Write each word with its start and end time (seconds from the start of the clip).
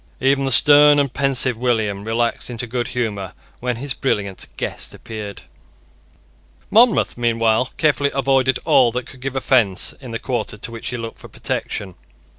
Even 0.19 0.45
the 0.45 0.51
stern 0.51 0.97
and 0.97 1.13
pensive 1.13 1.55
William 1.55 2.03
relaxed 2.03 2.49
into 2.49 2.65
good 2.65 2.87
humour 2.87 3.35
when 3.59 3.75
his 3.75 3.93
brilliant 3.93 4.47
guest 4.57 4.95
appeared. 4.95 5.43
Monmouth 6.71 7.17
meanwhile 7.19 7.69
carefully 7.77 8.09
avoided 8.15 8.57
all 8.65 8.91
that 8.93 9.05
could 9.05 9.21
give 9.21 9.35
offence 9.35 9.93
in 10.01 10.09
the 10.09 10.17
quarter 10.17 10.57
to 10.57 10.71
which 10.71 10.89
he 10.89 10.97
looked 10.97 11.19
for 11.19 11.27
protection. 11.27 11.93